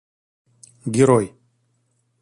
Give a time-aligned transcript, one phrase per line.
[0.95, 1.27] герой